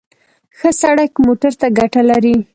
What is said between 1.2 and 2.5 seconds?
موټر ته ګټه لري.